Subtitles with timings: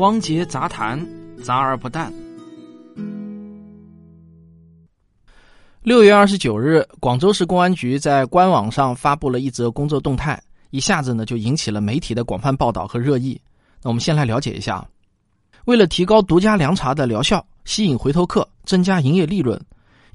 [0.00, 0.98] 汪杰杂谈，
[1.44, 2.10] 杂而不淡。
[5.82, 13.38] 六月二十九日，广州市公安局在官网上发布了一则工作动态，一下子呢就引起了媒体的广泛报道和热议。
[13.82, 14.82] 那我们先来了解一下，
[15.66, 19.60] 为了提高独家凉茶的疗效，吸引回头客，增加营业利润，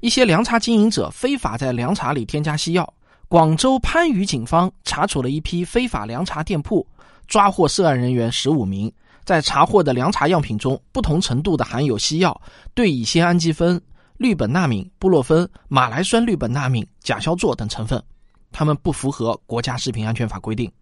[0.00, 2.92] 一些凉茶经营者非法在凉茶里添加西药。
[3.28, 6.84] 广州番禺警方查处了一批非法凉茶店铺，
[7.28, 8.92] 抓获涉案人员十五名，
[9.26, 12.40] 在查获的凉茶样品中，不同程度的含有西药
[12.72, 13.78] 对乙酰氨基酚。
[14.18, 18.02] 氯苯那敏、布洛芬、马来酸氯苯那敏、甲硝唑等成分，
[18.50, 20.72] 它们不符合国家食品安全法规定。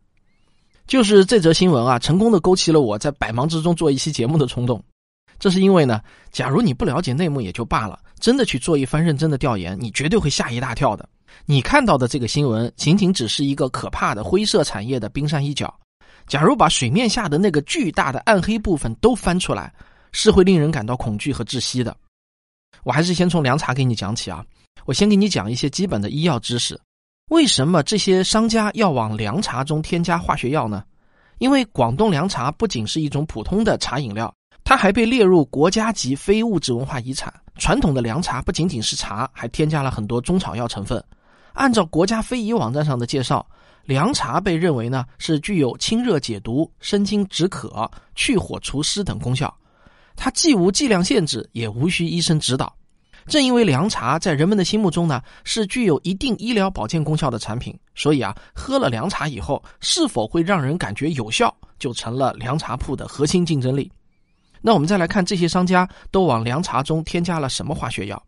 [0.86, 4.80] 就是这则新闻啊，成功的勾起了我在百忙之中做一期节目的冲动。
[5.40, 11.08] 这是因为呢，假如你不了解内幕也就罢了，真的去做一番认真的调研，你绝对会吓一大跳的。
[11.44, 15.74] 你看到的这个新闻，仅仅只是一个可怕的灰色产业的冰山一角。
[16.26, 19.72] 假如把水面下的那个巨大的暗黑部分都翻出来，
[20.12, 21.96] 是会令人感到恐惧和窒息的。
[22.82, 24.44] 我还是先从凉茶给你讲起啊。
[24.84, 26.78] 我先给你讲一些基本的医药知识。
[27.30, 30.84] 为什么这些商家要往凉茶中添加化学药呢？
[31.38, 37.32] 因为广东凉茶不仅是一种普通的茶饮料，它还被列入国家级非物质文化遗产。
[37.56, 41.02] 传统的凉茶不仅仅是茶，还添加了很多中草药成分。
[41.54, 43.46] 按照国家非遗网站上的介绍，
[43.84, 49.54] 凉茶被认为呢是具有清热解毒、生津止渴、去火除湿等功效。
[50.16, 52.74] 它既无剂量限制，也无需医生指导。
[53.26, 63.90] 正因为凉茶在人们的心目中呢是具有一定医疗保健功效的产品，所以啊，喝了凉茶以后是否会让人感觉有效，就成了凉茶铺的核心竞争力。
[64.60, 68.22] 那我们再来看这些商家都往凉茶中添加了什么化学药？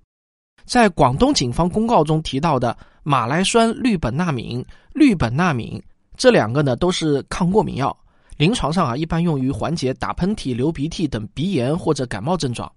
[0.65, 2.77] 在广东警方公告中提到的
[3.09, 5.81] 马来酸氯苯那敏、氯苯那敏
[6.17, 7.97] 这两个呢，都是抗过敏药。
[8.37, 12.71] 临床上啊，一般用于缓解打喷嚏、流鼻涕等鼻炎或者感冒症状，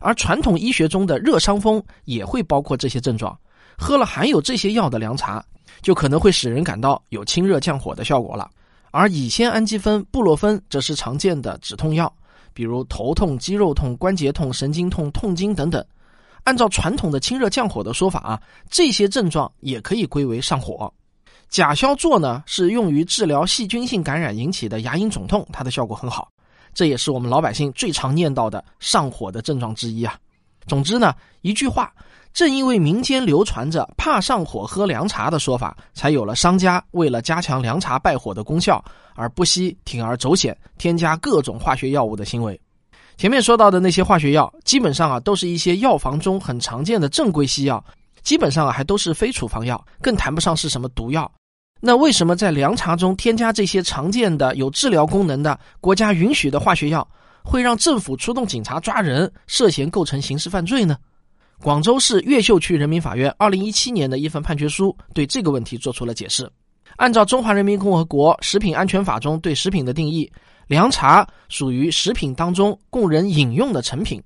[0.00, 3.36] 而传统医学中的热伤风也会包括这些症状。
[3.76, 5.44] 喝了含有这些药的凉茶，
[5.80, 8.48] 就可能会使人感到有清热降火的效果了。
[8.92, 12.14] 而乙酰氨基酚、布洛芬则是常见的止痛药，
[12.54, 15.84] 比如头痛、肌肉痛、关节痛、神经痛、痛经等等。
[16.44, 20.92] 按照传统的清热降火的说法啊，这些症状也可以归为上火。
[21.48, 26.30] 甲硝唑呢是用于治疗细菌性感染引起的牙龈肿痛，它的效果很好，
[26.72, 30.18] 这也是我们老百姓最常念叨的上火的症状之一啊。
[30.66, 31.92] 总之呢，一句话，
[32.32, 38.82] 正因为民间流传着怕上火喝凉茶的说法，才有了商家为了加强凉茶败火的功效
[39.14, 42.58] 而不惜铤而走险，添加各种化学药物的行为。
[43.22, 47.84] 前面说到的那些化学药，基本上啊都是一些药房中很常见的正规西药，
[48.24, 51.30] 基本上啊还都是非处方药，更谈不上是什么毒药。
[51.80, 57.08] 那为什么在凉茶中添加这些常见的有治疗功能的国家允许的化学药，
[57.44, 60.96] 会让政府出动警察抓人，涉嫌构成刑事犯罪呢？
[61.62, 66.50] 广州市越秀区人民法院二零一七年的一份判决书对这个问题做出了解释。
[66.96, 70.30] 按照《中华人民共和国食品安全法》中对食品的定义，
[70.72, 74.18] 凉茶属于食品当中供人饮用的成品。《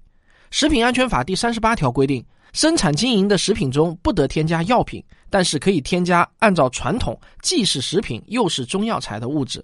[0.52, 2.24] 食品安全法》第三十八条规定。
[2.52, 9.62] 生产经营的食品中不得添加药品，但是可以添加按照传统既是食品又是中药材的物质。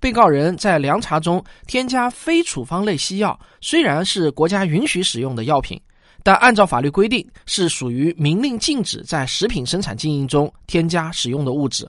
[0.00, 5.80] 被告人在凉茶中添加非处方类西药，虽然是国家允许使用的药品，
[6.24, 11.88] 但按照法律规定是属于明令禁止在食品生产经营中添加使用的物质，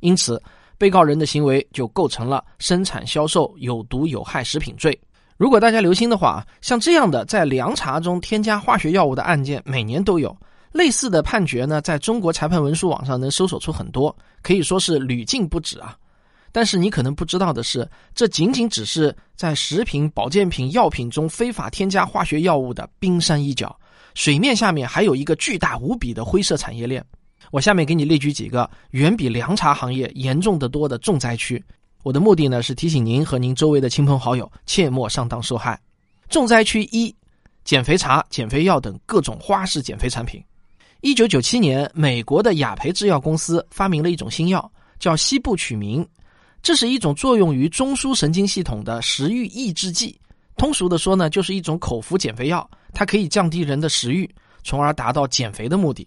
[0.00, 0.42] 因此
[0.78, 4.98] 被告人的行为就构成了生产销售有毒有害食品罪。
[5.36, 10.34] 如果大家留心的话，像这样的在凉茶中添加化学药物的案件，每年都有
[10.72, 11.80] 类似的判决呢。
[11.80, 15.96] 在中国裁判文书网上能搜索出很多，可以说是屡禁不止啊。
[16.52, 23.78] 但是你可能不知道的是，这仅仅只是在食品、保健品、药品中非法添加化学药物的冰山一角，
[24.14, 27.04] 水面下面还有一个巨大无比的灰色产业链。
[27.50, 31.62] 我下面给你列举几个远比凉茶行业严重的多的重灾区。
[32.02, 35.80] 我的目的呢是提醒您和您周围的亲朋好友切莫上当受害。
[36.28, 37.14] 重灾区一：
[37.64, 40.42] 减肥茶、减肥药等各种花式减肥产品。
[41.00, 46.06] 一九九七年，美国的雅培制药公司发明了一种新药，叫西部曲明。
[46.62, 50.16] 这是一种作用于中枢神经系统的食欲抑制剂。
[50.56, 54.28] 通俗的说呢，就是一种口服减肥药，它可以降低人的食欲，
[54.64, 56.06] 从而达到减肥的目的。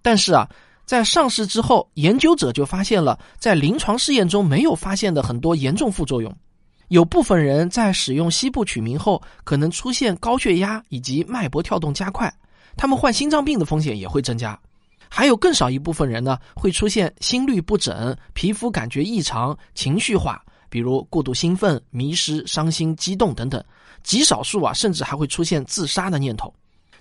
[0.00, 0.48] 但是啊。
[0.84, 6.34] 在上市之后，研究者就发现了在临床试验中没有发现的很多严重副作用。
[6.88, 12.32] 有部分人在使用西部曲明后，可能出现高血压以及脉搏跳动加快，
[12.76, 14.58] 他们患心脏病的风险也会增加。
[15.08, 23.62] 还有更少一部分人呢，会出现心律不整、皮肤感觉异常、情绪化，比如过度兴奋、迷失、伤心、激动等等，
[24.02, 26.52] 极少数啊，甚至还会出现自杀的念头。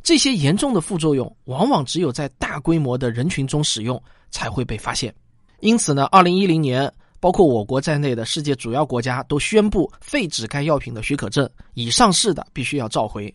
[0.04, 5.14] 这些严重的副作用，往往只有在大规模的人群中使用才会被发现。
[5.62, 6.92] 因此呢，二零一零年，
[7.22, 13.34] 包括我国在内的世界主要国家都宣布废止该药品的许可证，已上市的必须要召回。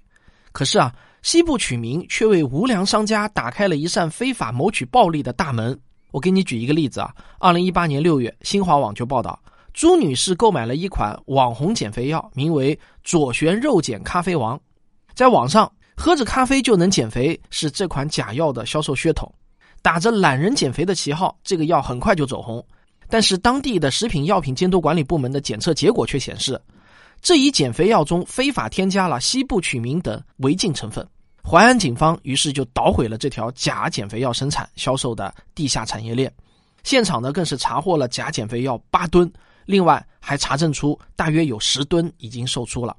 [0.53, 5.79] 可是啊，西部取名却为无良商家打开了一扇非法谋取暴利的大门。
[6.11, 9.41] 我给你举一个例子啊，二零一八年六月，新华网就报道，
[9.73, 14.61] 朱女士购买了一款网红减肥药，名为“左旋肉碱咖啡王”。
[15.15, 19.31] 在网上，喝着咖啡就能减肥是这款假药的销售噱头，
[19.83, 22.65] 打着懒人减肥的旗号，这个药很快就走红。
[23.11, 26.59] 但是，当地的食品药品监督管理部门的检测结果却显示，
[27.21, 31.05] 这一减肥药中非法添加了西部曲明等违禁成分。
[31.43, 36.33] 淮安警方于是就捣毁了这条假减肥药生产销售的地下产业链，
[36.85, 39.31] 现场呢更是查获了假减肥药八吨，
[39.67, 42.97] 另外还查证出大约有十吨已经售出了。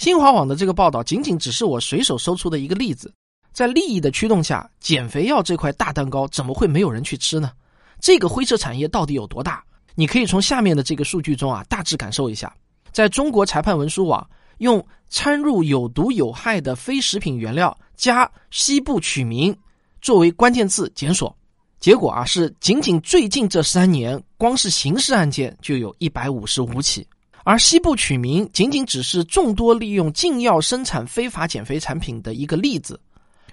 [0.00, 3.12] 新华网的这个报道仅仅只是我随手搜出的一个例子，
[3.52, 7.52] 在利益的驱动下，减肥药这块大蛋糕怎么会没有人去吃呢？
[8.00, 9.62] 这个灰色产业到底有多大？
[9.94, 12.50] 你可以从下面的这个数据中啊大致感受一下，
[12.90, 14.26] 在中国裁判文书网。
[14.56, 19.56] 用掺入有毒有害的非食品原料加西部曲明
[20.02, 21.34] 作为关键字检索，
[21.78, 27.06] 结果啊是仅仅最近这三年，光是刑事案件就有一百五十五起，
[27.44, 33.00] 而西部曲明仅仅只是众多利用禁药生产非法减肥产品的一个例子。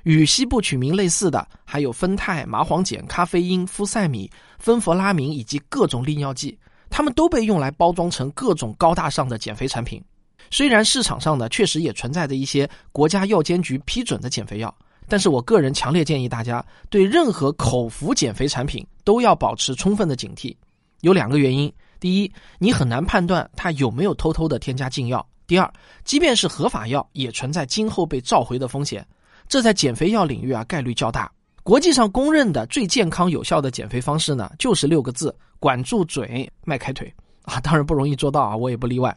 [0.04, 6.58] 与西部曲明类似的还有酚酞、麻黄碱、咖啡因、呋塞米、芬弗拉明以及各种利尿剂，
[6.90, 10.02] 它们都被用来包装成各种高大上的减肥产品。
[10.50, 14.74] 虽然市场上呢确实也存在着一些国家药监局批准的减肥药，
[15.10, 20.56] 但是我个人强烈建议大家对任何口服减肥产品都要保持充分的警惕。
[21.02, 25.72] 有两个原因：第一，你很难判断它有没有偷偷的添加禁药；第二，
[26.04, 29.06] 即便是合法药，也存在今后被召回的风险。
[29.48, 31.32] 这在减肥药领域啊概率较大。
[31.64, 37.14] 国际上公认的最健康有效的减肥方式呢，就是六个字：管住嘴，迈开腿。
[37.44, 39.16] 啊，当然不容易做到啊，我也不例外。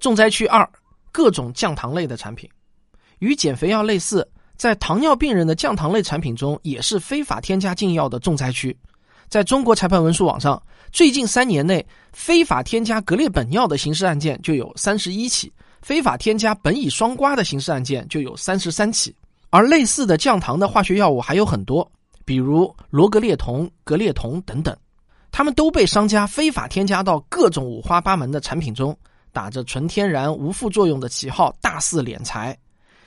[0.00, 0.66] 重灾区二，
[1.12, 2.48] 各种降糖类的产品，
[3.18, 4.26] 与减肥药类似，
[4.56, 8.74] 在糖尿病人的降糖类产品中，也是非法添加禁药的重灾区。
[9.28, 10.60] 在中国裁判文书网上，
[10.90, 15.52] 最近三年内，非法添加格列本药的刑事案件就有三十一起，
[15.82, 19.14] 非法添加苯乙双胍的刑事案件就有三十三起。
[19.50, 21.90] 而类似的降糖的化学药物还有很多，
[22.24, 24.76] 比如罗格列酮、格列酮等等，
[25.30, 28.96] 它们都被商家非法添加到各种五花八门的产品中。
[29.30, 32.58] 打着纯天然无副作用的旗号大肆敛财，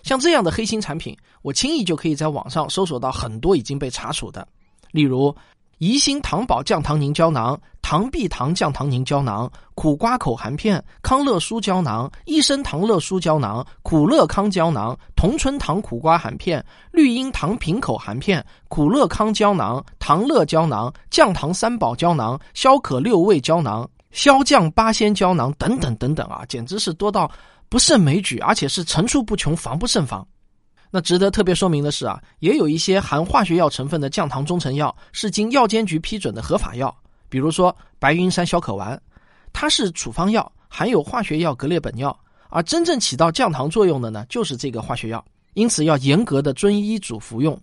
[0.04, 4.48] 像这样的黑心产品，我轻易就可以在网上搜索到很多已经被查处的，
[4.92, 5.36] 例如
[5.82, 23.90] 宜兴糖宝降糖凝胶囊、糖碧糖降糖凝胶囊、苦瓜口含片、康乐舒胶囊、益生糖乐舒胶囊、苦乐康胶囊、同春糖苦瓜含片、绿茵糖平口含片、苦乐康胶囊、糖乐胶囊、降糖三宝胶囊、消渴六味胶囊。
[24.12, 27.32] 消降八仙胶囊等等等等啊，简直是多到
[27.70, 30.28] 不胜枚举，而且是层出不穷，防不胜防。
[30.92, 36.94] 那值得特别说明的是啊，也有一些含化学药成分的降糖中成药是经药监局批准的合法药，
[37.30, 39.02] 比如说白云山消可丸，
[39.54, 42.16] 它是处方药，含有化学药格列本药，
[42.50, 47.58] 而真正起到降糖作用的呢，就是这个化学药，因此要严格的遵医嘱服用。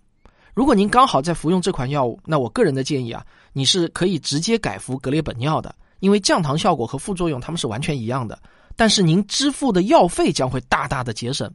[0.55, 5.73] 如果您刚好在服用这款药物，那我个人的建议啊，你是可以直接改服格列本药的。
[5.99, 8.39] 因为降糖效果和副作用它们是完全一样的，
[8.75, 11.53] 但是您支付的药费将会大大的节省。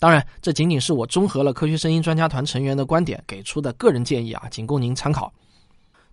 [0.00, 5.32] 当然，这仅仅是我综合了科学声音专家团成员的观点给出的个人建议啊，仅供您参考。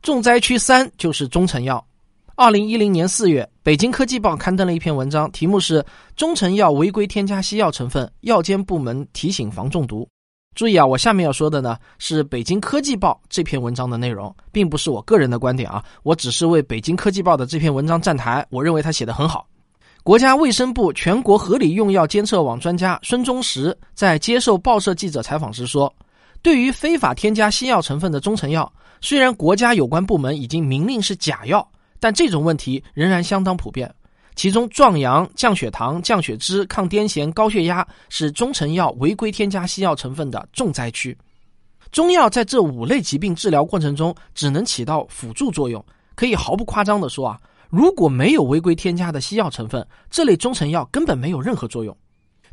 [0.03, 1.83] 重灾区三就是中成药。
[2.35, 5.83] 二零一零年四月，北京科技报刊登了一篇文章，题目是
[6.15, 10.07] “中成药违规添加西药成分，药监部门提醒防中毒”。
[10.53, 18.45] 注意啊，我下面要说的呢是北京科技报这篇文章的内容，并不是我个人的观点啊，我只是为北京科技报的这篇文章站台。
[18.49, 19.47] 我认为他写的很好。
[20.07, 25.93] 国家卫生部全国合理用药监测网专家孙忠实在接受报社记者采访时说
[26.41, 28.71] ：“对于非法添加西药成分的中成药，
[29.01, 33.93] 虽然国家有关部门已经明令是假药，但这种问题仍然相当普遍。”
[34.33, 41.17] 其中，壮阳、降血糖、降血脂、抗癫痫、高血压是中成药违规添加西药成分的重灾区。
[41.91, 45.83] 中药在这五类疾病治疗过程中只能起到辅助作用。
[46.15, 51.95] 可以毫不夸张地说啊，如果没有违规添加的西药成分，这类中成药根本没有任何作用。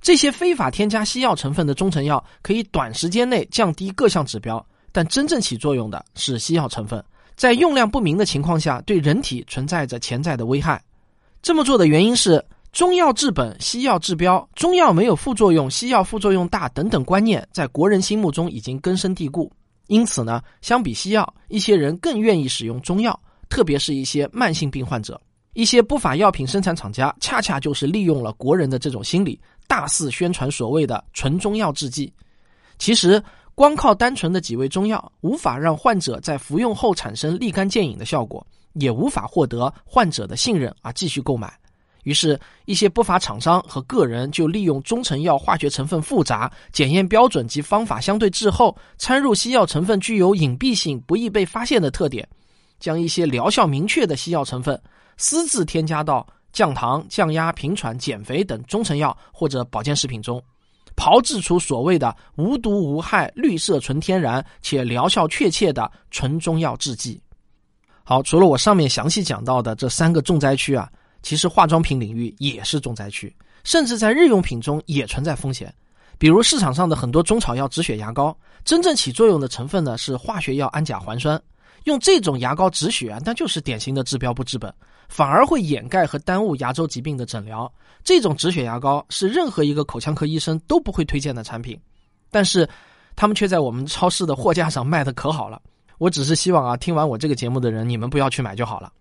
[0.01, 7.03] 这些非法添加西药成分的中成药可以短时间内降低各项指标，但真正起作用的是西药成分，
[7.37, 10.83] 在用量不明的情况下，对人体存在着潜在的危害。
[11.41, 19.51] 这么做的原因是中药治本，西药治标，中药没有副作用，西药副作用大等等观念，在国人心目中已经根深蒂固。
[19.87, 23.19] 因此呢，相比西药，一些人更愿意使用中药，
[23.55, 25.21] 特别是一些慢性病患者。
[25.53, 32.13] 一些不法药品生产厂家恰恰就是利用了国人的这种心理，大肆宣传所谓的纯中药制剂。
[32.79, 33.23] 其实，
[33.55, 38.45] 光靠单纯的几味中药，无法让患者在服用后产生立竿见影的效果。
[38.73, 41.57] 也无法获得患者的信任而继续购买，
[42.03, 52.29] 于是，一些不法厂商和个人就利用中成药化学成分复杂、检验标准及方法相对滞后、掺入西药成分具有隐蔽性、不易被发现的特点，
[52.79, 54.81] 将一些疗效明确的西药成分
[55.17, 60.43] 私自添加到降糖、降压、平喘、减肥等中成药或者保健食品中，
[60.95, 67.21] 炮制出所谓的无毒无害、绿色纯天然且疗效确切的纯中药制剂。
[68.05, 70.89] 好，除了我上面详细讲到的这三个重灾区啊，
[71.23, 75.75] 其实化妆品领域也是重灾区，甚至在日用品中也存在风险。
[76.19, 81.41] 比如市场上的很多中草药止血牙膏，真正起作用的成分呢是化学药氨甲环酸，
[81.83, 84.73] 用这种牙膏止血啊，那就是典型的治标不治本，
[85.09, 87.71] 反而会掩盖和耽误牙周疾病的诊疗。
[88.03, 91.79] 这种止血牙膏是任何一个口腔科医生都不会推荐的产品，
[92.31, 92.69] 但是
[93.17, 95.61] 他们却在我们超市的货架上卖的可好了。
[95.99, 98.93] 我只是希望啊，听完我这个节目的人，你们不要去买就好了。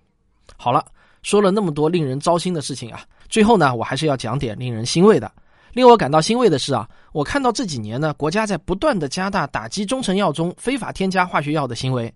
[0.58, 0.86] 好了，
[1.22, 5.32] 说了那么多令人糟心的事情啊，最后呢，我还是要讲点令人欣慰的。
[5.74, 12.13] 令我感到欣慰的是啊，我看到这几年呢，国家在不断的加大打击中成药中非法添加化学药的行为。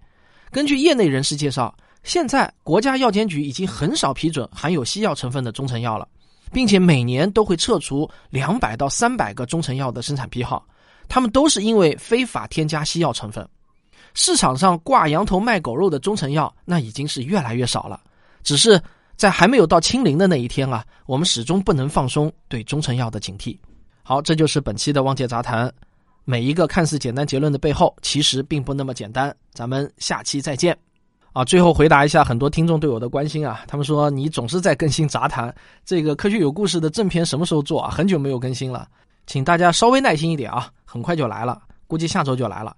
[0.52, 6.08] 根据业内人士介绍，现在国家药监局已经很少批准含有西药成分的中成药了，
[6.52, 10.66] 并且每年都会撤除两百到三百个中成药的生产批号，
[11.10, 13.48] 他们都是因为非法添加西药成分。
[14.14, 18.02] 市场上挂羊头卖狗肉的中成药，那已经是越来越少了。
[18.42, 18.82] 只是
[19.16, 23.58] 在还没有到清零的那一天啊，我们始终不能放松对中成药的警惕。
[24.02, 25.72] 好，这就是本期的汪杰杂谈。
[26.30, 29.34] 每一个看似简单结论的背后，其实并不那么简单。
[29.54, 30.78] 咱们下期再见。
[31.32, 35.56] 啊，最后回答一下很多听众对我的关心啊，他们说你总是在更新杂谈，
[35.86, 37.90] 这个科学有故事的正片什么时候做啊？
[37.90, 38.90] 很久没有更新了，
[39.26, 42.76] 请大家稍微耐心一点啊，很快就来了，估计下周就来了。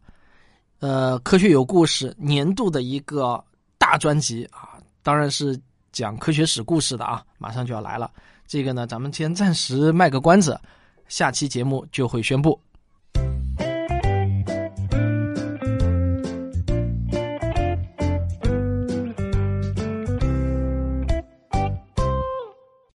[0.79, 3.43] 呃，科学有故事年度的一个
[3.79, 5.59] 大专辑啊，当然是
[5.91, 8.11] 讲科学史故事的啊，马上就要来了。
[8.45, 10.59] 这个呢，咱们先暂时卖个关子，
[11.07, 12.59] 下期节目就会宣布。